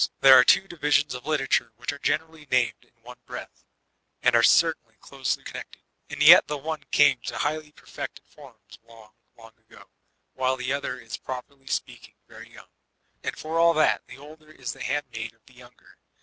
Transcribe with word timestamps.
There 0.21 0.33
are 0.33 0.43
two 0.43 0.67
divisions 0.67 1.13
of 1.13 1.27
literature 1.27 1.73
which 1.77 1.93
are 1.93 1.99
gen 1.99 2.21
erally 2.21 2.49
named 2.49 2.85
in 2.85 3.03
one 3.03 3.19
breath, 3.27 3.65
and 4.23 4.35
are 4.35 4.41
certainly 4.41 4.95
closely 4.99 5.43
con 5.43 5.61
nected; 5.61 5.81
and 6.09 6.23
yet 6.23 6.47
the 6.47 6.57
one 6.57 6.81
came 6.89 7.19
to 7.27 7.37
highly 7.37 7.71
perfected 7.71 8.25
forms 8.27 8.79
long, 8.81 9.11
long 9.37 9.51
ago, 9.59 9.91
while 10.33 10.57
the 10.57 10.73
other 10.73 10.99
is 10.99 11.17
properly 11.17 11.67
speaking 11.67 12.15
very 12.27 12.49
young; 12.51 12.69
and 13.23 13.37
for 13.37 13.59
all 13.59 13.75
that, 13.75 14.01
the 14.07 14.17
older 14.17 14.51
is 14.51 14.73
the 14.73 14.81
handmaid 14.81 15.35
of 15.35 15.45
the 15.45 15.53
younger. 15.53 15.99